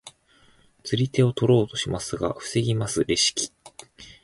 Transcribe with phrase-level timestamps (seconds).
[0.83, 3.51] 釣り手を取ろうとしますが防ぎますレシキ。